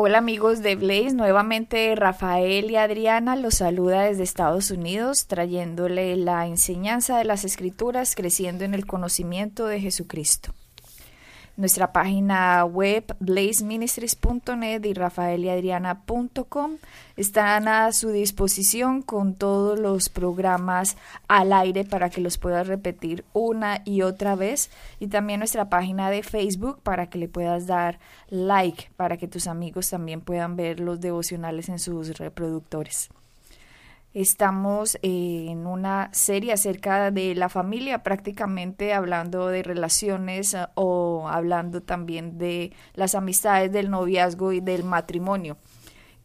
[0.00, 6.46] Hola amigos de Blaze, nuevamente Rafael y Adriana los saluda desde Estados Unidos trayéndole la
[6.46, 10.54] enseñanza de las escrituras creciendo en el conocimiento de Jesucristo.
[11.58, 16.76] Nuestra página web blazeministries.net y rafaeliadriana.com
[17.16, 23.24] están a su disposición con todos los programas al aire para que los puedas repetir
[23.32, 27.98] una y otra vez y también nuestra página de Facebook para que le puedas dar
[28.28, 33.10] like para que tus amigos también puedan ver los devocionales en sus reproductores.
[34.14, 41.82] Estamos en una serie acerca de la familia, prácticamente hablando de relaciones eh, o hablando
[41.82, 45.58] también de las amistades del noviazgo y del matrimonio.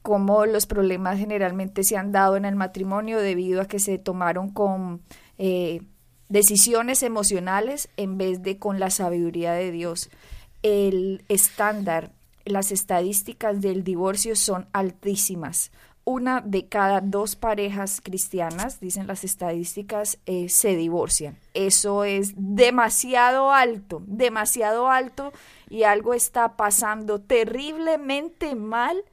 [0.02, 4.50] Cómo los problemas generalmente se han dado en el matrimonio debido a que se tomaron
[4.50, 5.02] con
[5.38, 5.81] eh,
[6.30, 10.09] decisiones emocionales en vez de con la sabiduría de Dios.
[10.62, 12.14] El estándar,
[12.45, 15.72] las estadísticas del divorcio son altísimas
[16.06, 21.38] una de cada dos parejas cristianas, dicen las estadísticas, eh, se divorcian.
[21.54, 25.32] Eso es demasiado alto, demasiado alto
[25.70, 29.04] y algo está pasando terriblemente mal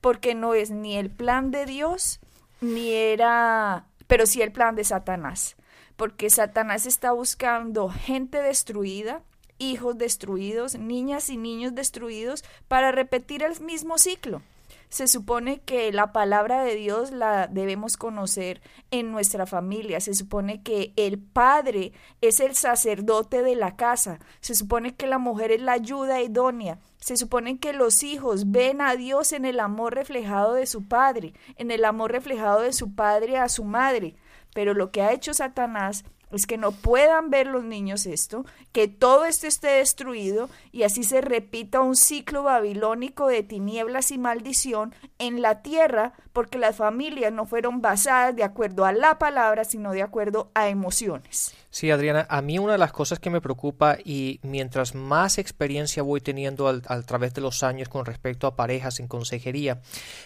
[0.00, 2.20] porque no es ni el plan de Dios,
[2.60, 5.56] ni era, pero sí el plan de Satanás,
[5.96, 9.22] porque Satanás está buscando gente destruida,
[9.58, 14.42] hijos destruidos, niñas y niños destruidos para repetir el mismo ciclo
[14.90, 18.60] se supone que la palabra de Dios la debemos conocer
[18.90, 20.00] en nuestra familia.
[20.00, 24.18] Se supone que el padre es el sacerdote de la casa.
[24.40, 26.80] Se supone que la mujer es la ayuda idónea.
[26.98, 31.34] Se supone que los hijos ven a Dios en el amor reflejado de su padre,
[31.54, 34.16] en el amor reflejado de su padre a su madre.
[34.54, 38.88] Pero lo que ha hecho Satanás es que no puedan ver los niños esto, que
[38.88, 44.94] todo esto esté destruido y así se repita un ciclo babilónico de tinieblas y maldición
[45.18, 49.92] en la tierra, porque las familias no fueron basadas de acuerdo a la palabra, sino
[49.92, 51.54] de acuerdo a emociones.
[51.72, 56.02] Sí, Adriana, a mí una de las cosas que me preocupa y mientras más experiencia
[56.02, 59.80] voy teniendo a través de los años con respecto a parejas en consejería,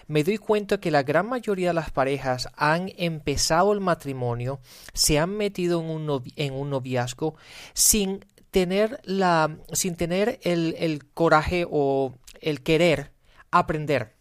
[0.07, 4.59] me doy cuenta que la gran mayoría de las parejas han empezado el matrimonio,
[4.95, 5.94] se han metido en un,
[6.37, 7.35] en un noviazgo
[7.73, 13.13] sin tener, la, sin tener el, el coraje o el querer
[13.51, 14.17] aprender,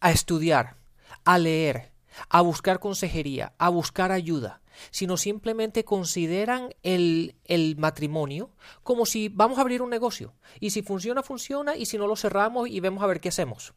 [0.00, 0.76] a estudiar,
[1.24, 1.92] a leer,
[2.28, 4.60] a buscar consejería, a buscar ayuda
[4.90, 8.50] sino simplemente consideran el, el, matrimonio
[8.82, 10.34] como si vamos a abrir un negocio.
[10.58, 13.74] Y si funciona, funciona, y si no lo cerramos y vemos a ver qué hacemos.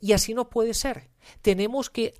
[0.00, 1.10] Y así no puede ser.
[1.42, 2.14] Tenemos que,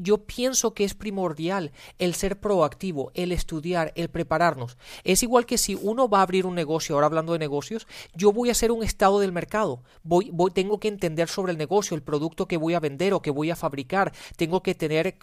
[0.00, 4.76] yo pienso que es primordial el ser proactivo, el estudiar, el prepararnos.
[5.04, 8.32] Es igual que si uno va a abrir un negocio, ahora hablando de negocios, yo
[8.32, 9.82] voy a hacer un estado del mercado.
[10.02, 13.22] Voy, voy, tengo que entender sobre el negocio, el producto que voy a vender o
[13.22, 14.12] que voy a fabricar.
[14.36, 15.16] Tengo que tener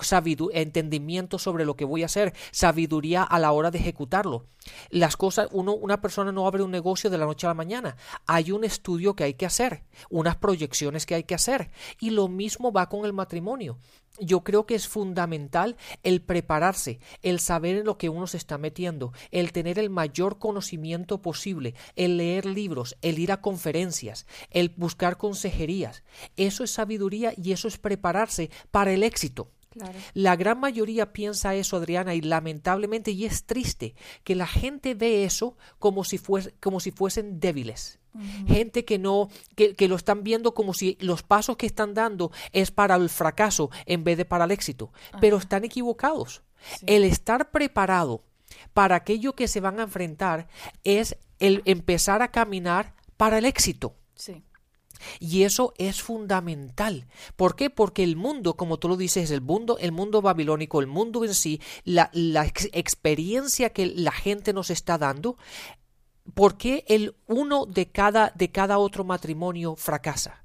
[0.54, 4.46] entendimiento sobre lo que voy a hacer, sabiduría a la hora de ejecutarlo.
[4.90, 7.98] Las cosas, uno, una persona no abre un negocio de la noche a la mañana.
[8.26, 11.72] Hay un estudio que hay que hacer, unas proyecciones que hay que hacer.
[12.00, 13.78] Y lo mismo va con el matrimonio.
[14.20, 18.58] Yo creo que es fundamental el prepararse, el saber en lo que uno se está
[18.58, 24.70] metiendo, el tener el mayor conocimiento posible, el leer libros, el ir a conferencias, el
[24.76, 26.04] buscar consejerías.
[26.38, 29.50] Eso es sabiduría y eso es prepararse para el éxito.
[30.14, 35.24] La gran mayoría piensa eso, Adriana, y lamentablemente, y es triste, que la gente ve
[35.24, 36.20] eso como si,
[36.60, 38.00] como si fuesen débiles.
[38.48, 42.32] Gente que no, que, que, lo están viendo como si los pasos que están dando
[42.52, 44.94] es para el fracaso en vez de para el éxito.
[45.20, 46.44] Pero están equivocados.
[46.86, 48.24] El estar preparado
[48.74, 50.48] para aquello que se van a enfrentar
[50.84, 53.96] es el empezar a caminar para el éxito.
[54.16, 54.44] Sí.
[55.20, 57.08] Y eso es fundamental.
[57.36, 57.70] ¿Por qué?
[57.70, 61.34] Porque el mundo, como tú lo dices, el mundo, el mundo babilónico, el mundo en
[61.34, 65.38] sí, la, la experiencia que la gente nos está dando,
[66.34, 70.44] ¿por qué el uno de cada, de cada otro matrimonio fracasa?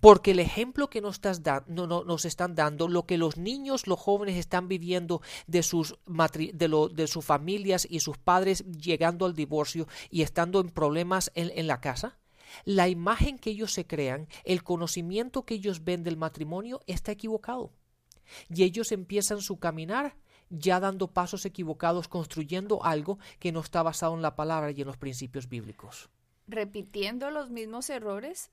[0.00, 1.20] Porque el ejemplo que nos,
[1.66, 6.88] no, nos, están dando, lo que los niños, los jóvenes están viviendo de sus, de,
[6.92, 11.80] de sus familias y sus padres llegando al divorcio y estando en problemas en la
[11.80, 12.18] casa,
[12.64, 17.72] la imagen que ellos se crean, el conocimiento que ellos ven del matrimonio está equivocado.
[18.48, 20.16] Y ellos empiezan su caminar
[20.50, 24.86] ya dando pasos equivocados, construyendo algo que no está basado en la palabra y en
[24.86, 26.10] los principios bíblicos.
[26.46, 28.50] Repitiendo los mismos errores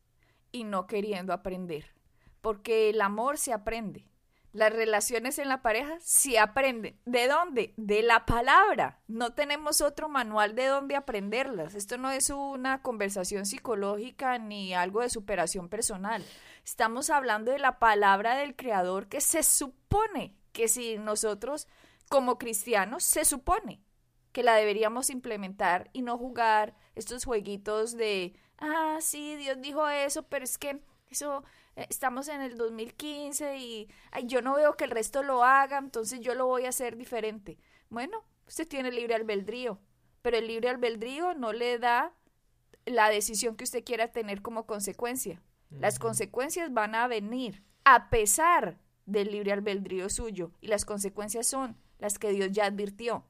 [0.52, 1.94] y no queriendo aprender,
[2.42, 4.06] porque el amor se aprende,
[4.53, 7.00] Las relaciones en la pareja se aprenden.
[7.06, 7.74] ¿De dónde?
[7.77, 9.00] De la palabra.
[9.07, 11.74] No tenemos otro manual de dónde aprenderlas.
[11.74, 16.24] Esto no es una conversación psicológica ni algo de superación personal.
[16.65, 21.68] Estamos hablando de la palabra del Creador que se supone que si nosotros
[22.09, 23.81] como cristianos se supone
[24.31, 30.24] que la deberíamos implementar y no jugar estos jueguitos de, ah, sí, Dios dijo eso,
[30.24, 31.44] pero es que eso
[31.75, 33.89] estamos en el 2015 y
[34.25, 37.57] yo no veo que el resto lo haga, entonces yo lo voy a hacer diferente.
[37.89, 39.79] Bueno, usted tiene libre albedrío,
[40.21, 42.13] pero el libre albedrío no le da
[42.85, 45.41] la decisión que usted quiera tener como consecuencia.
[45.69, 51.77] Las consecuencias van a venir a pesar del libre albedrío suyo y las consecuencias son
[52.00, 53.25] las que Dios ya advirtió.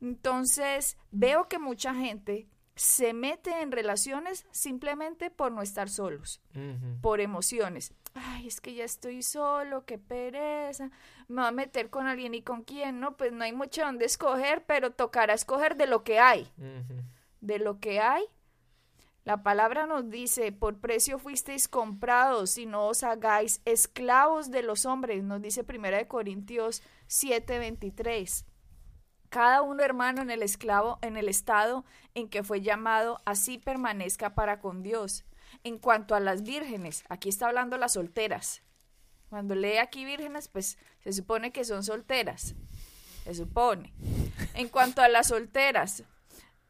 [0.00, 2.48] Entonces, veo que mucha gente
[2.78, 6.40] se mete en relaciones simplemente por no estar solos,
[7.00, 7.92] por emociones.
[8.14, 10.90] Ay, es que ya estoy solo, qué pereza.
[11.26, 14.04] Me voy a meter con alguien y con quién, no, pues no hay mucho donde
[14.04, 16.52] escoger, pero tocará escoger de lo que hay.
[17.40, 18.24] De lo que hay.
[19.24, 24.86] La palabra nos dice, por precio fuisteis comprados y no os hagáis esclavos de los
[24.86, 28.44] hombres, nos dice Primera de Corintios 7:23
[29.28, 31.84] cada uno hermano en el esclavo, en el estado
[32.14, 35.24] en que fue llamado, así permanezca para con Dios.
[35.64, 38.62] En cuanto a las vírgenes, aquí está hablando las solteras.
[39.28, 42.54] Cuando lee aquí vírgenes, pues se supone que son solteras.
[43.24, 43.92] Se supone.
[44.54, 46.04] En cuanto a las solteras,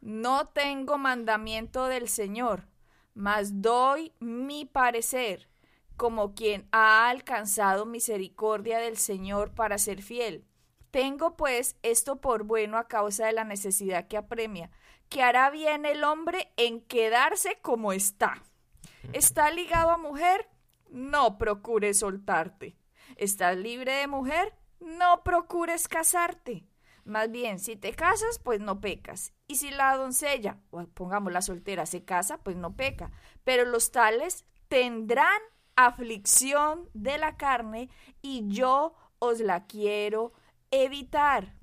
[0.00, 2.66] no tengo mandamiento del Señor,
[3.14, 5.48] mas doy mi parecer
[5.96, 10.47] como quien ha alcanzado misericordia del Señor para ser fiel.
[10.90, 14.70] Tengo pues esto por bueno a causa de la necesidad que apremia,
[15.08, 18.42] que hará bien el hombre en quedarse como está.
[19.12, 20.48] ¿Está ligado a mujer?
[20.90, 22.76] No procures soltarte.
[23.16, 24.54] ¿Estás libre de mujer?
[24.80, 26.64] No procures casarte.
[27.04, 29.32] Más bien, si te casas, pues no pecas.
[29.46, 33.10] Y si la doncella, o pongamos la soltera, se casa, pues no peca.
[33.44, 35.40] Pero los tales tendrán
[35.74, 37.88] aflicción de la carne
[38.20, 40.32] y yo os la quiero
[40.70, 41.54] evitar.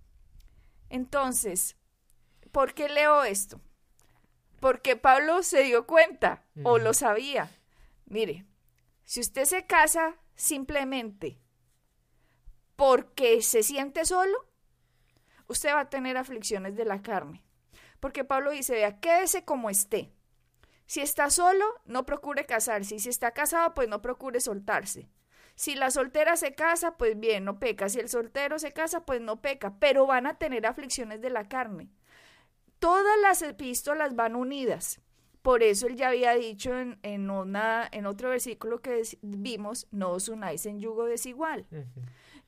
[0.90, 1.75] Entonces,
[2.52, 3.62] ¿por qué leo esto?
[4.60, 7.52] Porque Pablo se dio cuenta o lo sabía.
[8.06, 8.46] Mire,
[9.04, 11.40] si usted se casa simplemente
[12.75, 14.50] porque se siente solo,
[15.48, 17.44] usted va a tener aflicciones de la carne.
[18.00, 20.12] Porque Pablo dice, vea, quédese como esté.
[20.86, 22.96] Si está solo, no procure casarse.
[22.96, 25.10] Y si está casado, pues no procure soltarse.
[25.56, 27.88] Si la soltera se casa, pues bien, no peca.
[27.88, 29.78] Si el soltero se casa, pues no peca.
[29.80, 31.90] Pero van a tener aflicciones de la carne.
[32.80, 35.00] Todas las epístolas van unidas.
[35.42, 40.28] Por eso él ya había dicho en, una, en otro versículo que vimos, no os
[40.28, 41.68] unáis en yugo desigual.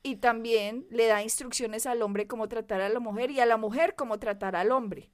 [0.02, 3.58] Y también le da instrucciones al hombre cómo tratar a la mujer y a la
[3.58, 5.12] mujer cómo tratar al hombre.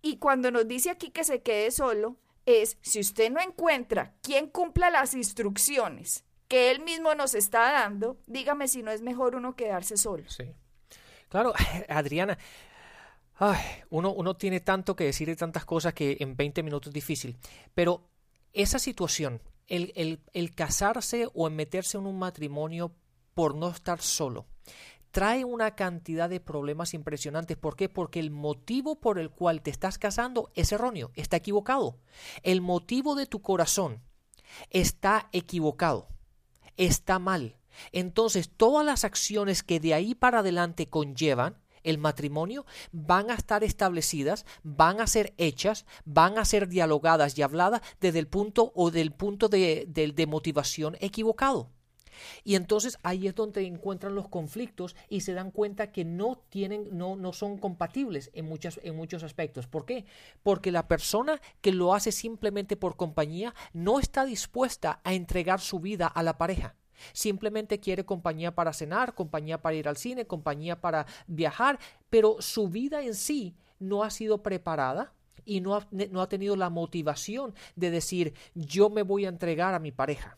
[0.00, 2.16] Y cuando nos dice aquí que se quede solo,
[2.46, 8.18] es si usted no encuentra quien cumpla las instrucciones que él mismo nos está dando,
[8.26, 10.24] dígame si no es mejor uno quedarse solo.
[10.28, 10.44] Sí.
[11.28, 11.52] Claro,
[11.88, 12.38] Adriana,
[13.90, 17.36] uno, tiene tanto que decir y tantas cosas que en 20 minutos es difícil,
[17.74, 18.08] pero
[18.52, 22.92] esa situación, el casarse o en meterse en un matrimonio
[23.34, 24.46] por no estar solo,
[25.10, 27.56] trae una cantidad de problemas impresionantes.
[27.56, 27.88] ¿Por qué?
[27.88, 31.98] Porque el motivo por el cual te estás casando es erróneo, está equivocado.
[32.42, 34.00] El motivo de tu corazón
[34.70, 36.08] está equivocado
[36.78, 37.56] está mal.
[37.92, 43.62] Entonces, todas las acciones que de ahí para adelante conllevan el matrimonio van a estar
[43.62, 48.90] establecidas, van a ser hechas, van a ser dialogadas y habladas desde el punto o
[48.90, 51.70] del punto de, de motivación equivocado.
[52.44, 56.88] Y entonces ahí es donde encuentran los conflictos y se dan cuenta que no tienen,
[56.92, 59.66] no, no son compatibles en, muchas, en muchos aspectos.
[59.66, 60.06] ¿Por qué?
[60.42, 65.80] Porque la persona que lo hace simplemente por compañía no está dispuesta a entregar su
[65.80, 66.74] vida a la pareja.
[67.12, 71.78] Simplemente quiere compañía para cenar, compañía para ir al cine, compañía para viajar,
[72.10, 75.12] pero su vida en sí no ha sido preparada
[75.44, 79.74] y no ha, no ha tenido la motivación de decir yo me voy a entregar
[79.74, 80.36] a mi pareja.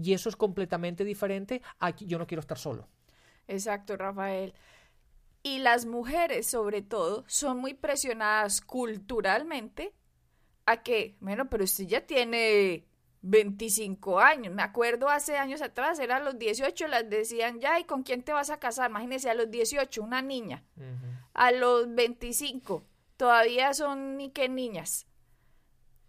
[0.00, 2.88] Y eso es completamente diferente a yo no quiero estar solo.
[3.48, 4.54] Exacto, Rafael.
[5.42, 9.94] Y las mujeres, sobre todo, son muy presionadas culturalmente
[10.66, 12.84] a que, bueno, pero usted ya tiene
[13.22, 14.54] 25 años.
[14.54, 18.32] Me acuerdo hace años atrás, eran los 18, las decían ya, ¿y con quién te
[18.32, 18.90] vas a casar?
[18.90, 20.64] Imagínese a los 18, una niña.
[21.34, 22.84] A los 25,
[23.16, 25.07] todavía son ni qué niñas.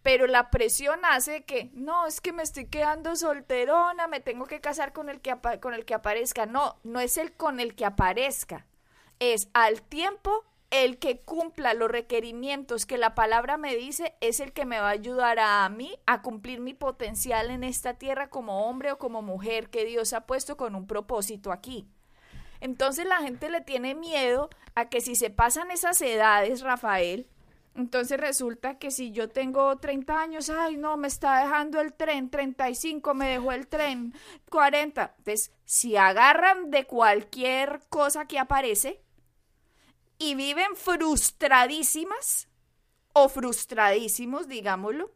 [0.02, 4.62] Pero la presión hace que, no, es que me estoy quedando solterona, me tengo que
[4.62, 6.46] casar con el que, con el que aparezca.
[6.46, 8.66] No, no es el con el que aparezca,
[9.20, 14.54] es al tiempo el que cumpla los requerimientos que la palabra me dice es el
[14.54, 18.68] que me va a ayudar a mí a cumplir mi potencial en esta tierra como
[18.68, 21.88] hombre o como mujer que Dios ha puesto con un propósito aquí.
[22.62, 27.28] Entonces la gente le tiene miedo a que si se pasan esas edades, Rafael,
[27.76, 32.30] entonces resulta que si yo tengo 30 años, ay, no, me está dejando el tren,
[32.30, 34.14] 35 me dejó el tren,
[34.50, 35.16] 40.
[35.18, 39.02] Entonces, si agarran de cualquier cosa que aparece
[40.18, 42.50] y viven frustradísimas
[43.14, 45.12] o frustradísimos, digámoslo,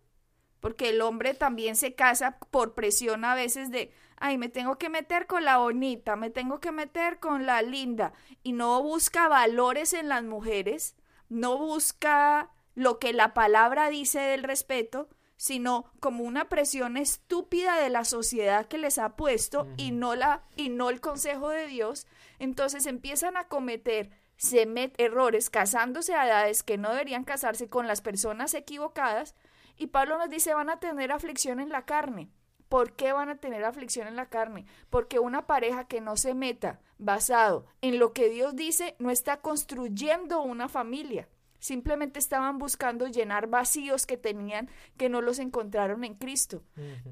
[0.59, 4.87] porque el hombre también se casa por presión a veces de, ay, me tengo que
[4.87, 9.91] meter con la bonita, me tengo que meter con la linda, y no busca valores
[9.91, 10.95] en las mujeres,
[11.29, 17.89] no busca lo que la palabra dice del respeto, sino como una presión estúpida de
[17.89, 22.07] la sociedad que les ha puesto y no la y no el consejo de Dios,
[22.39, 28.01] entonces empiezan a cometer se errores casándose a edades que no deberían casarse con las
[28.01, 29.35] personas equivocadas.
[29.77, 32.29] Y Pablo nos dice van a tener aflicción en la carne.
[32.73, 34.65] ¿Por qué van a tener aflicción en la carne?
[34.89, 39.41] Porque una pareja que no se meta basado en lo que Dios dice no está
[39.41, 41.29] construyendo una familia.
[41.59, 46.63] Simplemente estaban buscando llenar vacíos que tenían que no los encontraron en Cristo.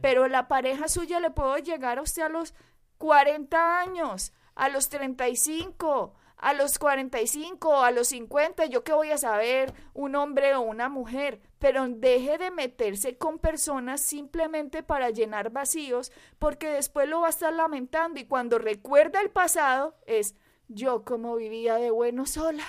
[0.02, 2.56] Pero la pareja suya le puedo llegar a usted a los
[2.98, 9.18] 40 años, a los 35, a los 45, a los 50, yo qué voy a
[9.18, 15.52] saber, un hombre o una mujer, pero deje de meterse con personas simplemente para llenar
[15.52, 20.36] vacíos, porque después lo va a estar lamentando y cuando recuerda el pasado es,
[20.68, 22.66] yo como vivía de bueno sola.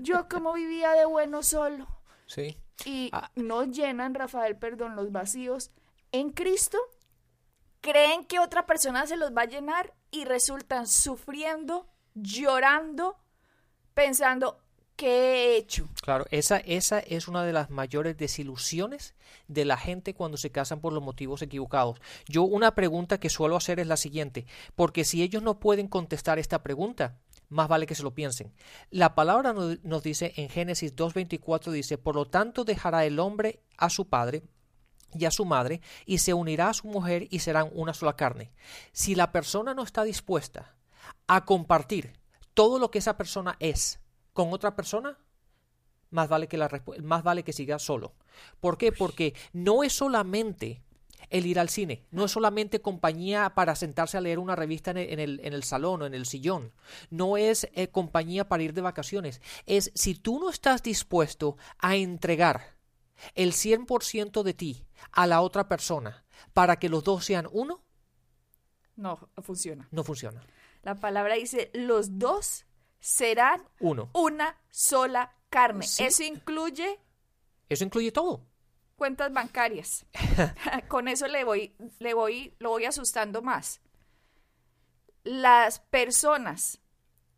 [0.00, 1.86] Yo como vivía de bueno solo.
[2.26, 2.58] Sí.
[2.84, 3.30] Y ah.
[3.36, 5.70] no llenan, Rafael, perdón, los vacíos
[6.10, 6.78] en Cristo.
[7.80, 13.16] Creen que otra persona se los va a llenar y resultan sufriendo, llorando,
[13.92, 14.58] pensando,
[14.96, 15.88] ¿qué he hecho?
[16.02, 19.14] Claro, esa, esa es una de las mayores desilusiones
[19.48, 22.00] de la gente cuando se casan por los motivos equivocados.
[22.26, 26.38] Yo una pregunta que suelo hacer es la siguiente, porque si ellos no pueden contestar
[26.38, 27.18] esta pregunta,
[27.48, 28.52] más vale que se lo piensen.
[28.90, 33.90] La palabra nos dice en Génesis 2.24, dice, por lo tanto dejará el hombre a
[33.90, 34.42] su padre
[35.16, 38.50] y a su madre, y se unirá a su mujer y serán una sola carne.
[38.90, 40.74] Si la persona no está dispuesta
[41.26, 42.12] a compartir
[42.54, 44.00] todo lo que esa persona es
[44.32, 45.18] con otra persona,
[46.10, 46.70] más vale que, la,
[47.02, 48.14] más vale que siga solo.
[48.60, 48.92] ¿Por qué?
[48.92, 50.82] Porque no es solamente
[51.30, 52.04] el ir al cine.
[52.10, 56.02] No es solamente compañía para sentarse a leer una revista en el, en el, salón
[56.02, 56.72] o en el sillón.
[57.10, 59.40] No es eh, compañía para ir de vacaciones.
[59.66, 62.76] Es si tú no estás dispuesto a entregar
[63.34, 67.82] el 100% de ti a la otra persona para que los dos sean uno.
[68.96, 69.88] No funciona.
[69.90, 70.42] No funciona.
[70.84, 72.64] La palabra dice, los dos
[73.00, 74.10] serán uno.
[74.14, 75.84] una sola carne.
[75.98, 77.00] Eso incluye...
[77.68, 78.46] Eso incluye todo
[78.96, 80.06] cuentas bancarias.
[80.88, 83.80] Con eso le voy, le voy, lo voy asustando más.
[85.24, 86.80] Las personas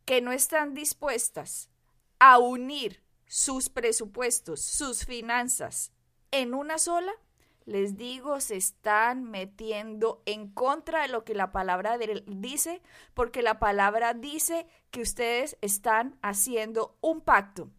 [0.05, 1.71] que no están dispuestas
[2.19, 5.93] a unir sus presupuestos, sus finanzas
[6.31, 7.13] en una sola,
[7.67, 12.81] les digo, se están metiendo en contra de lo que la palabra dice,
[13.13, 17.71] porque la palabra dice que ustedes están haciendo un pacto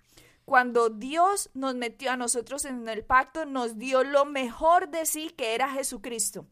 [0.48, 5.30] cuando Dios nos metió a nosotros en el pacto, nos dio lo mejor de sí,
[5.32, 6.48] que era Jesucristo.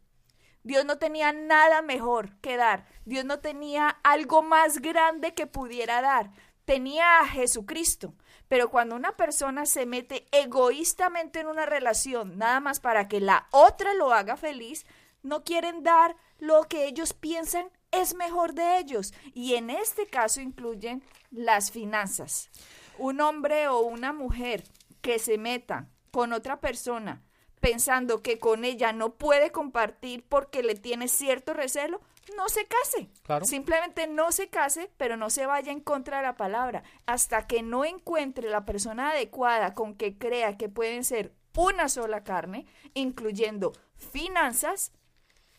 [0.63, 2.86] Dios no tenía nada mejor que dar.
[3.06, 6.32] Dios no tenía algo más grande que pudiera dar.
[6.65, 8.13] Tenía a Jesucristo.
[8.48, 13.48] Pero cuando una persona se mete egoístamente en una relación, nada más para que la
[13.52, 14.86] otra lo haga feliz,
[15.24, 19.14] no quieren dar lo que ellos piensan es mejor de ellos.
[19.34, 22.50] Y en este caso incluyen las finanzas
[22.98, 24.64] un hombre o una mujer
[25.02, 27.22] que se meta con otra persona
[27.60, 32.00] pensando que con ella no puede compartir porque le tiene cierto recelo,
[32.36, 33.10] no se case.
[33.46, 36.84] Simplemente no se case, pero no se vaya en contra de la palabra.
[37.05, 42.24] Hasta que no encuentre la persona adecuada con que crea que pueden ser una sola
[42.24, 44.91] carne, incluyendo finanzas,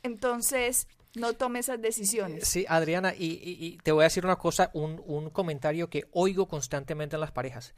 [0.03, 2.47] entonces no tome esas decisiones.
[2.47, 7.21] Sí, Adriana, y, te voy a decir una cosa, un, comentario que oigo constantemente en
[7.21, 7.75] las parejas.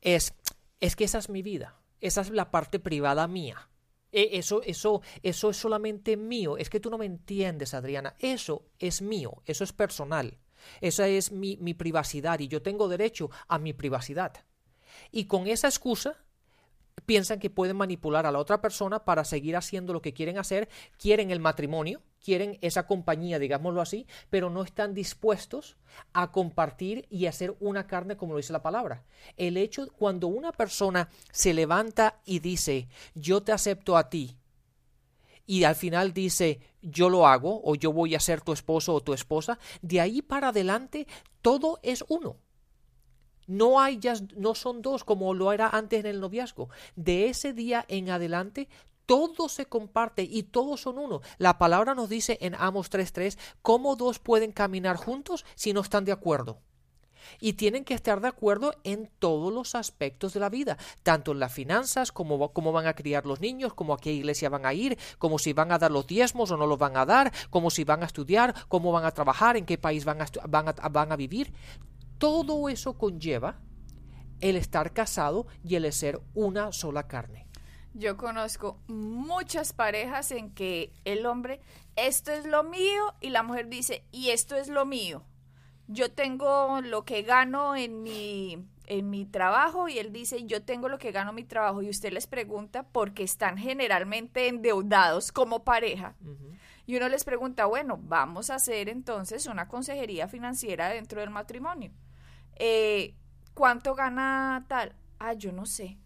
[0.00, 0.34] Es,
[0.80, 3.68] es que esa es mi vida, esa es la parte privada mía.
[4.12, 6.56] E, eso, eso, eso es solamente mío.
[6.56, 8.14] Es que tú no me entiendes, Adriana.
[8.18, 10.38] Eso es mío, eso es personal.
[10.80, 14.44] Esa es mi, mi privacidad y yo tengo derecho a mi privacidad.
[15.12, 16.16] Y con esa excusa
[17.06, 20.68] piensan que pueden manipular a la otra persona para seguir haciendo lo que quieren hacer,
[20.98, 25.76] quieren el matrimonio, quieren esa compañía, digámoslo así, pero no están dispuestos
[26.12, 29.04] a compartir y hacer una carne como lo dice la palabra.
[29.36, 34.36] El hecho, cuando una persona se levanta y dice, yo te acepto a ti,
[35.48, 39.00] y al final dice, yo lo hago, o yo voy a ser tu esposo o
[39.00, 41.06] tu esposa, de ahí para adelante
[41.40, 42.36] todo es uno.
[43.46, 46.68] No hay ya, no son dos como lo era antes en el noviazgo.
[46.96, 48.68] De ese día en adelante
[49.08, 51.22] todo se comparte y todos son uno.
[51.38, 56.04] La palabra nos dice en Amos 3:3 cómo dos pueden caminar juntos si no están
[56.04, 56.60] de acuerdo.
[57.40, 61.40] Y tienen que estar de acuerdo en todos los aspectos de la vida, tanto en
[61.40, 64.74] las finanzas, como cómo van a criar los niños, como a qué iglesia van a
[64.74, 67.70] ir, como si van a dar los diezmos o no los van a dar, como
[67.70, 71.54] si van a estudiar, cómo van a trabajar, en qué país van a, vivir.
[72.18, 73.58] Todo eso conlleva
[74.40, 77.47] el estar casado y el ser una sola carne.
[77.98, 81.60] Yo conozco muchas parejas en que el hombre,
[81.96, 85.24] esto es lo mío, y la mujer dice, y esto es lo mío.
[85.88, 90.88] Yo tengo lo que gano en mi, en mi trabajo y él dice, yo tengo
[90.88, 91.82] lo que gano en mi trabajo.
[91.82, 96.14] Y usted les pregunta porque están generalmente endeudados como pareja.
[96.86, 101.90] Y uno les pregunta, bueno, vamos a hacer entonces una consejería financiera dentro del matrimonio.
[102.54, 103.16] Eh,
[103.54, 104.94] ¿Cuánto gana tal?
[105.18, 105.98] Ah, yo no sé.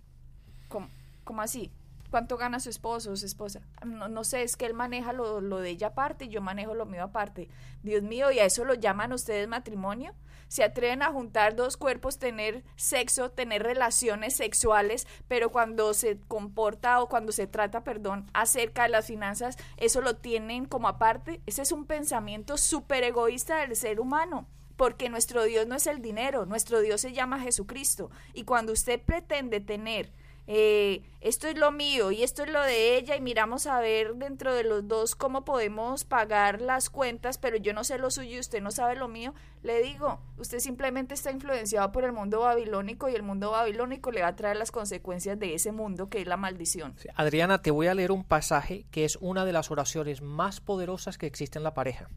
[0.68, 0.88] ¿Cómo?
[1.24, 1.70] ¿Cómo así?
[2.12, 3.62] ¿Cuánto gana su esposo o su esposa?
[3.86, 6.84] No, sé, es que él maneja lo, lo, de ella aparte y yo manejo lo
[6.84, 7.48] mío aparte.
[7.82, 10.12] Dios mío, ¿y a eso lo llaman ustedes matrimonio?
[10.48, 17.00] Se atreven a juntar dos cuerpos, tener sexo, tener relaciones sexuales, pero cuando se comporta
[17.00, 21.40] o cuando se trata, perdón, acerca de las finanzas, eso lo tienen como aparte.
[21.46, 26.02] Ese es un pensamiento súper egoísta del ser humano porque nuestro Dios no es el
[26.02, 28.10] dinero, nuestro Dios se llama Jesucristo.
[28.34, 30.10] Y cuando usted pretende tener
[30.46, 34.16] eh, esto es lo mío y esto es lo de ella y miramos a ver
[34.16, 38.36] dentro de los dos cómo podemos pagar las cuentas, pero yo no sé lo suyo
[38.36, 42.40] y usted no sabe lo mío, le digo, usted simplemente está influenciado por el mundo
[42.40, 46.20] babilónico y el mundo babilónico le va a traer las consecuencias de ese mundo que
[46.20, 46.96] es la maldición.
[47.14, 51.18] Adriana, te voy a leer un pasaje que es una de las oraciones más poderosas
[51.18, 52.08] que existe en la pareja.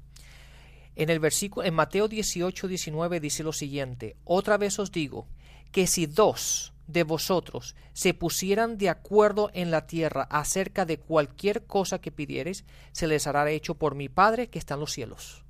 [0.95, 5.27] En el versículo, en Mateo 18, 19 dice lo siguiente, otra vez os digo,
[5.71, 11.65] que si dos de vosotros se pusieran de acuerdo en la tierra acerca de cualquier
[11.65, 15.43] cosa que pidiereis, se les hará hecho por mi Padre que está en los cielos.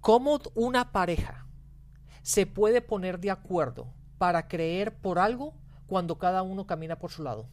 [0.00, 1.46] ¿Cómo una pareja
[2.22, 5.54] se puede poner de acuerdo para creer por algo
[5.86, 7.48] cuando cada uno camina por su lado?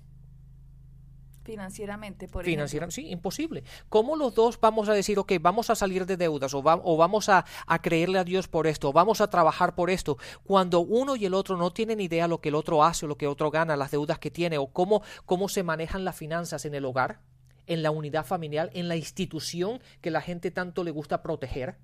[1.46, 3.64] Financieramente, por Financieramente, sí, imposible.
[3.88, 7.30] ¿Cómo los dos vamos a decir, ok, vamos a salir de deudas o, o vamos
[7.30, 11.16] a, a, creerle a Dios por esto, o vamos a trabajar por esto, cuando uno
[11.16, 13.32] y el otro no tienen idea lo que el otro hace o lo que el
[13.32, 16.84] otro gana, las deudas que tiene o cómo, cómo se manejan las finanzas en el
[16.84, 17.22] hogar,
[17.68, 21.78] en la unidad familiar, en la institución que la gente tanto le gusta proteger?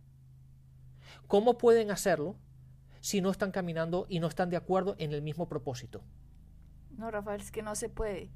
[1.27, 2.35] ¿Cómo pueden hacerlo
[2.99, 6.03] si no están caminando y no están de acuerdo en el mismo propósito?
[6.97, 8.29] No, Rafael, es que no se puede.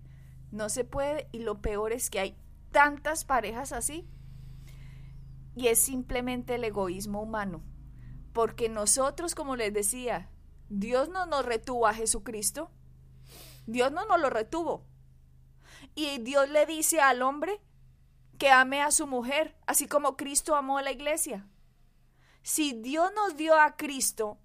[0.55, 2.37] No se puede y lo peor es que hay
[2.71, 4.07] tantas parejas así
[5.53, 7.61] y es simplemente el egoísmo humano.
[8.31, 10.29] Porque nosotros, como les decía,
[10.69, 12.71] Dios no nos retuvo a Jesucristo.
[13.65, 14.85] Dios no nos lo retuvo.
[15.93, 17.59] Y Dios le dice al hombre
[18.37, 21.45] que ame a su mujer, así como Cristo amó a la iglesia.
[22.43, 24.37] Si Dios nos dio a Cristo,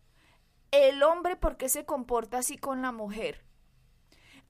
[0.73, 3.45] el hombre, ¿por qué se comporta así con la mujer?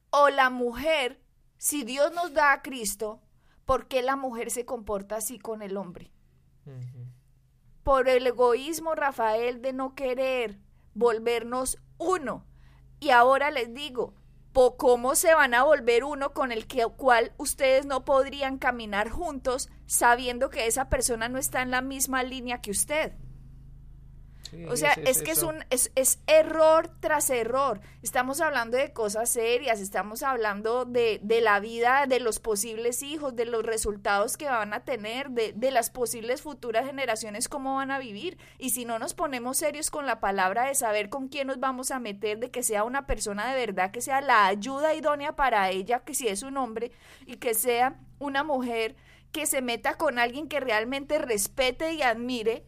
[0.08, 1.20] O la mujer,
[1.60, 3.20] si Dios nos da a Cristo,
[3.66, 6.10] ¿por qué la mujer se comporta así con el hombre?
[7.82, 10.58] Por el egoísmo, Rafael, de no querer
[10.94, 12.46] volvernos uno.
[12.98, 14.14] Y ahora les digo,
[14.78, 19.68] ¿cómo se van a volver uno con el que, cual ustedes no podrían caminar juntos
[19.84, 23.12] sabiendo que esa persona no está en la misma línea que usted?
[24.68, 27.80] O sea, es, que es un es, es, error tras error.
[28.02, 33.36] Estamos hablando de cosas serias, estamos hablando de, de, la vida de los posibles hijos,
[33.36, 37.90] de los resultados que van a tener, de, de las posibles futuras generaciones, cómo van
[37.90, 38.38] a vivir.
[38.58, 41.90] Y si no nos ponemos serios con la palabra de saber con quién nos vamos
[41.90, 45.70] a meter, de que sea una persona de verdad, que sea la ayuda idónea para
[45.70, 46.92] ella, que si es un hombre,
[47.26, 48.96] y que sea una mujer
[49.32, 52.64] que se meta con alguien que realmente respete y admire,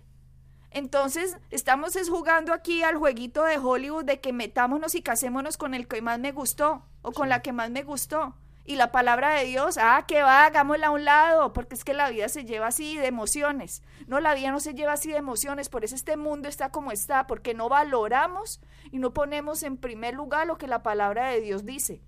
[0.74, 5.87] entonces, estamos jugando aquí al jueguito de Hollywood de que metámonos y casémonos con el
[5.87, 8.35] que más me gustó o con la que más me gustó.
[8.64, 11.94] Y la palabra de Dios, ah, que va, hagámosla a un lado, porque es que
[11.94, 13.82] la vida se lleva así de emociones.
[14.06, 16.92] No, la vida no se lleva así de emociones, por eso este mundo está como
[16.92, 18.61] está, porque no valoramos
[18.92, 22.02] y no ponemos en primer lugar lo que la palabra de Dios dice.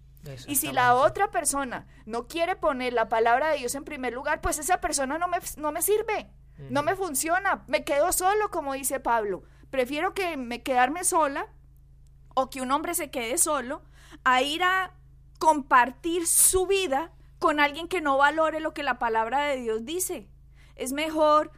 [0.46, 4.40] Y si la otra persona no quiere poner la palabra de Dios en primer lugar,
[4.40, 6.31] pues esa persona no me, no me sirve,
[6.71, 9.43] no me funciona, me quedo solo, como dice Pablo.
[9.71, 11.49] Prefiero que me quedarme sola
[12.35, 13.83] o que un hombre se quede solo
[14.25, 14.93] a ir a
[15.38, 20.29] compartir su vida con alguien que no valore lo que la palabra de Dios dice.
[20.77, 21.53] Es mejor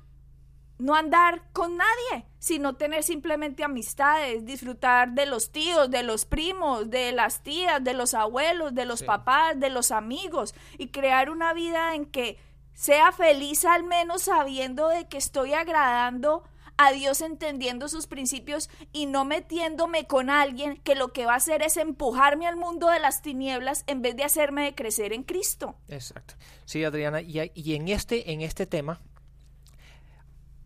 [0.78, 6.90] no andar con nadie, sino tener simplemente amistades, disfrutar de los tíos, de los primos,
[6.90, 11.54] de las tías, de los abuelos, de los papás, de los amigos y crear una
[11.54, 12.38] vida en que
[12.76, 16.44] sea feliz al menos sabiendo de que estoy agradando
[16.76, 21.36] a Dios entendiendo sus principios y no metiéndome con alguien que lo que va a
[21.36, 25.76] hacer es empujarme al mundo de las tinieblas en vez de hacerme crecer en Cristo.
[25.88, 26.34] Exacto.
[26.66, 29.00] Sí, Adriana, y, y en este en este tema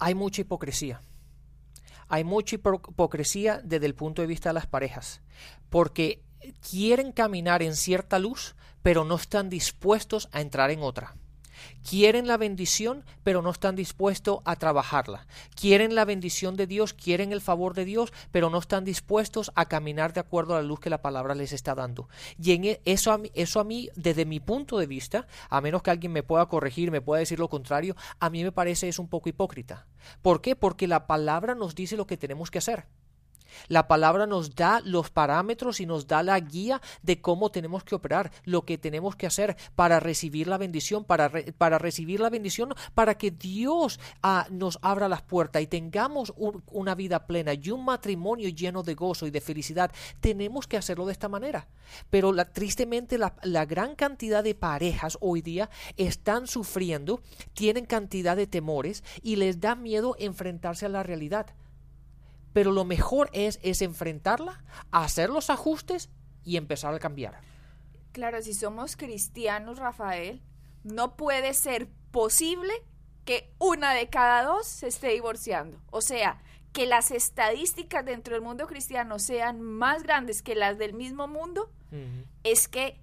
[0.00, 1.00] hay mucha hipocresía.
[2.08, 5.22] Hay mucha hipocresía desde el punto de vista de las parejas,
[5.68, 6.24] porque
[6.68, 11.14] quieren caminar en cierta luz, pero no están dispuestos a entrar en otra.
[11.88, 15.26] Quieren la bendición, pero no están dispuestos a trabajarla.
[15.54, 19.66] Quieren la bendición de Dios, quieren el favor de Dios, pero no están dispuestos a
[19.66, 22.08] caminar de acuerdo a la luz que la palabra les está dando.
[22.42, 25.60] Y en e, eso a mí, eso a mí desde mi punto de vista, a
[25.60, 28.88] menos que alguien me pueda corregir, me pueda decir lo contrario, a mí me parece
[28.88, 29.86] es un poco hipócrita.
[30.22, 30.56] ¿Por qué?
[30.56, 32.86] Porque la palabra nos dice lo que tenemos que hacer.
[33.68, 37.94] La palabra nos da los parámetros y nos da la guía de cómo tenemos que
[37.94, 42.74] operar, lo que tenemos que hacer para recibir la bendición, para, para recibir la bendición,
[42.94, 47.84] para que Dios ah, nos abra las puertas y tengamos una vida plena y un
[47.84, 49.90] matrimonio lleno de gozo y de felicidad.
[50.20, 51.68] Tenemos que hacerlo de esta manera.
[52.08, 57.20] Pero tristemente la, la gran cantidad de parejas hoy día están sufriendo,
[57.52, 61.46] tienen cantidad de temores y les da miedo enfrentarse a la realidad
[62.52, 66.10] pero lo mejor es, es enfrentarla, hacer los ajustes
[66.44, 67.40] y empezar a cambiar.
[68.12, 70.42] Claro, si somos cristianos, Rafael,
[70.82, 72.72] no puede ser posible
[73.24, 75.80] que una de cada dos se esté divorciando.
[75.90, 80.94] O sea, que las estadísticas dentro del mundo cristiano sean más grandes que las del
[80.94, 81.70] mismo mundo,
[82.44, 83.00] es que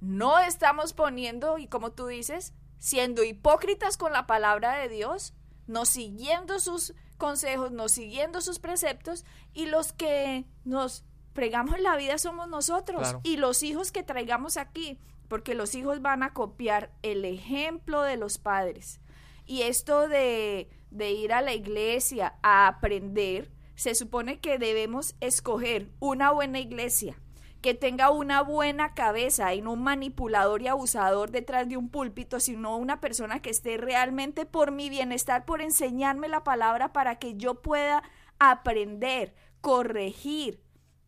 [0.00, 5.34] no estamos poniendo, y como tú dices, siendo hipócritas con la palabra de Dios,
[5.66, 11.04] no siguiendo sus consejos, no siguiendo sus preceptos y los que nos
[11.34, 16.24] fregamos la vida somos nosotros y los hijos que traigamos aquí, porque los hijos van
[16.24, 19.00] a copiar el ejemplo de los padres.
[19.46, 25.92] Y esto de, de ir a la iglesia a aprender, se supone que debemos escoger
[26.00, 27.16] una buena iglesia
[27.62, 32.40] que tenga una buena cabeza y no un manipulador y abusador detrás de un púlpito,
[32.40, 37.36] sino una persona que esté realmente por mi bienestar, por enseñarme la palabra para que
[37.36, 38.02] yo pueda
[38.40, 40.60] aprender, corregir,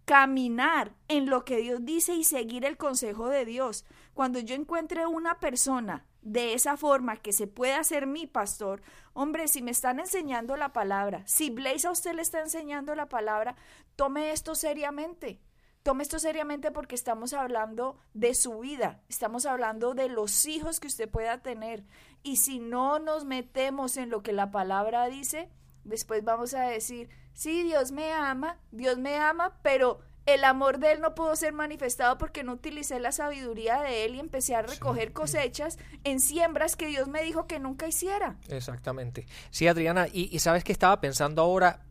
[0.04, 3.84] caminar en lo que Dios dice y seguir el consejo de Dios.
[4.14, 8.80] Cuando yo encuentre una persona de esa forma que se pueda ser mi pastor,
[9.12, 13.08] hombre, si me están enseñando la palabra, si Blaze a usted le está enseñando la
[13.08, 13.56] palabra,
[13.96, 15.40] tome esto seriamente
[15.84, 20.86] Tome esto seriamente porque estamos hablando de su vida, estamos hablando de los hijos que
[20.86, 21.84] usted pueda tener.
[22.22, 25.50] Y si no nos metemos en lo que la palabra dice,
[25.84, 30.92] después vamos a decir, sí, Dios me ama, Dios me ama, pero el amor de
[30.92, 34.62] Él no pudo ser manifestado porque no utilicé la sabiduría de Él y empecé a
[34.62, 38.36] recoger cosechas en siembras que Dios me dijo que nunca hiciera.
[38.48, 39.26] Exactamente.
[39.50, 41.82] Sí, Adriana, y, y sabes que estaba pensando ahora,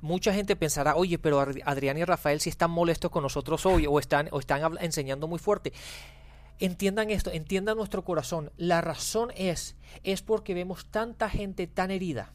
[0.00, 3.98] mucha gente pensará, oye, pero Adrián y Rafael si están molestos con nosotros hoy o
[3.98, 5.72] están, o están enseñando muy fuerte.
[6.58, 8.52] Entiendan esto, entiendan nuestro corazón.
[8.56, 12.32] La razón es, es porque vemos tanta gente tan herida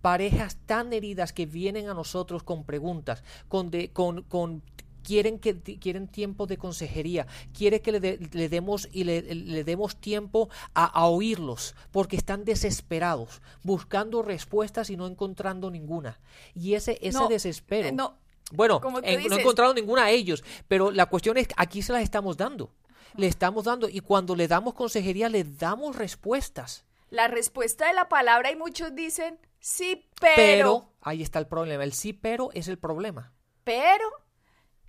[0.00, 4.62] parejas tan heridas que vienen a nosotros con preguntas, con, con, con
[5.08, 11.06] quieren, que, quieren tiempo de consejería, quiere que le, demos y le, demos tiempo a,
[11.06, 16.20] oírlos, porque están desesperados, buscando respuestas y no encontrando ninguna.
[16.54, 17.90] Y ese, ese desespero.
[17.92, 18.18] no.
[18.50, 22.02] Bueno, no he encontrado ninguna a ellos, pero la cuestión es que aquí se las
[22.02, 22.72] estamos dando.
[23.14, 26.86] Le estamos dando y cuando le damos consejería le damos respuestas.
[27.10, 30.34] La respuesta de la palabra y muchos dicen sí, pero.
[30.36, 31.84] Pero ahí está el problema.
[31.84, 33.34] El sí, pero es el problema.
[33.64, 34.06] Pero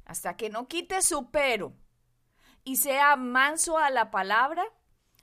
[0.10, 1.72] hasta que no quite su pero
[2.64, 4.64] y sea manso a la palabra,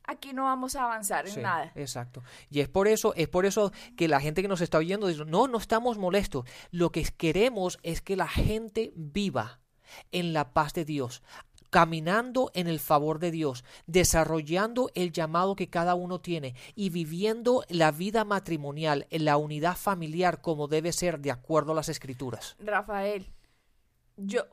[0.05, 1.73] aquí no vamos a avanzar en nada.
[1.75, 2.23] Exacto.
[2.51, 5.25] Y es por eso, es por eso que la gente que nos está oyendo dice,
[5.25, 6.45] no, no estamos molestos.
[6.71, 9.59] Lo que queremos es que la gente viva
[10.13, 11.25] en la paz de Dios,
[11.71, 17.65] caminando en el favor de Dios, desarrollando el llamado que cada uno tiene y viviendo
[17.69, 22.55] la vida matrimonial, en la unidad familiar como debe ser de acuerdo a las escrituras.
[22.61, 23.33] Rafael,
[24.17, 24.45] yo,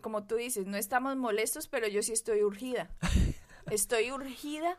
[0.00, 2.90] como tú dices, no estamos molestos, pero yo sí estoy urgida.
[3.70, 4.78] Estoy urgida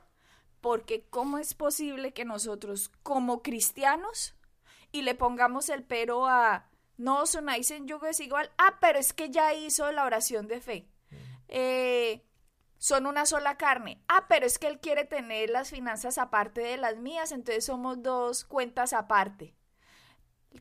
[0.62, 4.36] porque ¿cómo es posible que nosotros como cristianos
[4.92, 9.14] y le pongamos el pero a no sonáis en yugo es igual, ah, pero es
[9.14, 10.90] que ya hizo la oración de fe.
[11.48, 12.26] Eh,
[12.78, 14.04] son una sola carne.
[14.08, 18.02] Ah, pero es que él quiere tener las finanzas aparte de las mías, entonces somos
[18.04, 19.56] dos cuentas aparte.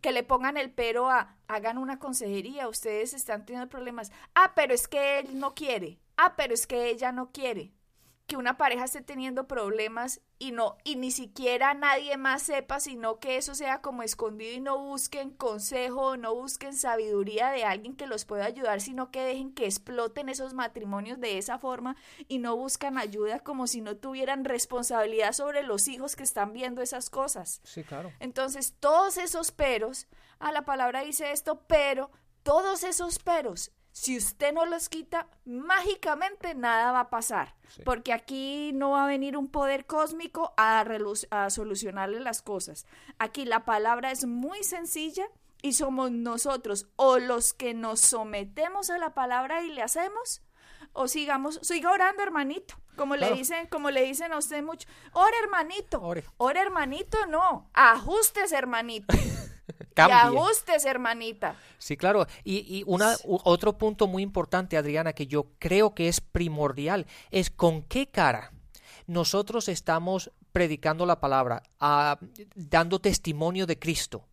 [0.01, 4.13] Que le pongan el pero a, hagan una consejería, ustedes están teniendo problemas.
[4.35, 5.99] Ah, pero es que él no quiere.
[6.17, 7.73] Ah, pero es que ella no quiere
[8.29, 13.19] que una pareja esté teniendo problemas y no y ni siquiera nadie más sepa, sino
[13.21, 18.07] que eso sea como escondido y no busquen consejo, no busquen sabiduría de alguien que
[18.07, 21.97] los pueda ayudar, sino que dejen que exploten esos matrimonios de esa forma
[22.29, 26.83] y no buscan ayuda como si no tuvieran responsabilidad sobre los hijos que están viendo
[26.83, 27.63] esas cosas.
[27.65, 28.13] Sí, claro.
[28.21, 30.07] Entonces, todos esos peros,
[30.39, 32.11] a la palabra dice esto, pero
[32.43, 38.71] todos esos peros si usted no los quita, mágicamente nada va a pasar, porque aquí
[38.73, 40.87] no va a venir un poder cósmico a,
[41.31, 42.87] a solucionarle las cosas.
[43.19, 45.27] Aquí la palabra es muy sencilla
[45.63, 50.43] y somos nosotros o los que nos sometemos a la palabra y le hacemos
[50.93, 52.77] o sigamos, siga orando, hermanito.
[52.97, 57.69] Como le dicen, como le dicen a usted mucho, ora hermanito, ore, ore hermanito, no,
[57.75, 59.13] ajustes hermanito.
[60.07, 61.57] Y ajustes, hermanita.
[61.79, 62.27] Sí, claro.
[62.45, 67.83] Y, una, otro punto muy importante, Adriana, que yo creo que es primordial, es con
[67.83, 68.53] qué cara
[69.07, 72.19] nosotros estamos predicando la palabra, ah,
[72.55, 74.25] dando testimonio de Cristo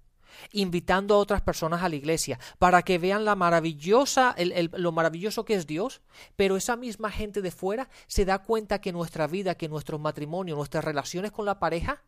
[0.51, 4.35] invitando a otras personas a la iglesia para que vean la maravillosa,
[4.73, 6.01] lo maravilloso que es Dios,
[6.35, 10.55] pero esa misma gente de fuera se da cuenta que nuestra vida, que nuestro matrimonio,
[10.55, 12.03] nuestras relaciones con la pareja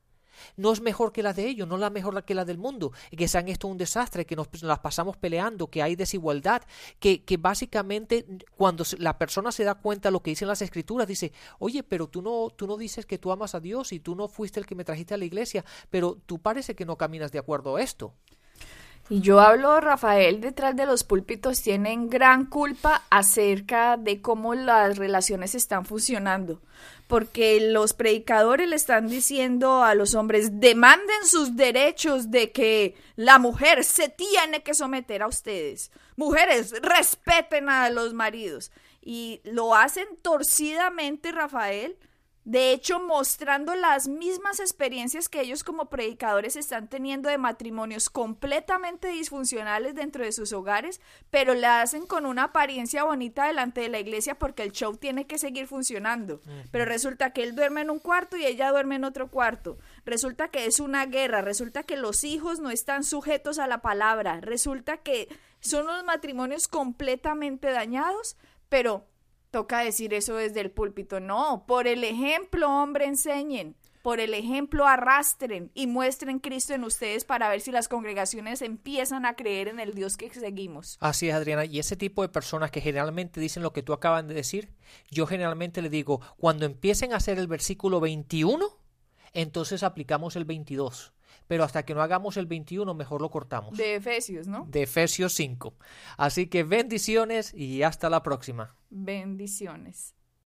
[0.55, 2.91] no es mejor que la de ellos, no es la mejor que la del mundo,
[3.15, 6.61] que sean esto un desastre, que nos las pasamos peleando, que hay desigualdad,
[6.99, 11.07] que, que básicamente cuando la persona se da cuenta de lo que dicen las escrituras,
[11.07, 14.15] dice, oye, pero tú no, tú no dices que tú amas a Dios y tú
[14.15, 17.31] no fuiste el que me trajiste a la iglesia, pero tú parece que no caminas
[17.31, 18.13] de acuerdo a esto.
[19.09, 24.97] Y yo hablo, Rafael, detrás de los púlpitos tienen gran culpa acerca de cómo las
[24.97, 26.59] relaciones están funcionando
[27.07, 33.39] porque los predicadores le están diciendo a los hombres, demanden sus derechos de que la
[33.39, 35.91] mujer se tiene que someter a ustedes.
[36.17, 38.71] Mujeres, respeten a los maridos.
[39.01, 41.95] Y lo hacen torcidamente, Rafael,
[42.47, 49.09] de hecho, mostrando las mismas experiencias que ellos como predicadores están teniendo de matrimonios completamente
[49.09, 53.99] disfuncionales dentro de sus hogares, pero la hacen con una apariencia bonita delante de la
[53.99, 56.39] iglesia porque el show tiene que seguir funcionando.
[56.71, 59.77] Pero resulta que él duerme en un cuarto y ella duerme en otro cuarto.
[60.05, 64.39] Resulta que es una guerra, resulta que los hijos no están sujetos a la palabra,
[64.39, 65.27] resulta que
[65.59, 68.37] son unos matrimonios completamente dañados,
[68.69, 69.05] pero
[69.51, 71.19] toca decir eso desde el púlpito.
[71.19, 73.75] No, por el ejemplo, hombre, enseñen.
[74.01, 79.25] Por el ejemplo, arrastren y muestren Cristo en ustedes para ver si las congregaciones empiezan
[79.25, 80.97] a creer en el Dios que seguimos.
[81.01, 81.65] Así es, Adriana.
[81.65, 84.69] Y ese tipo de personas que generalmente dicen lo que tú acabas de decir,
[85.11, 88.65] yo generalmente le digo, cuando empiecen a hacer el versículo 21,
[89.33, 91.13] entonces aplicamos el 22
[91.47, 93.77] pero hasta que no hagamos el 21 mejor lo cortamos.
[93.77, 94.65] De Efesios, ¿no?
[94.69, 95.73] De Efesios 5.
[96.17, 98.75] Así que bendiciones y hasta la próxima.
[98.89, 100.16] Bendiciones.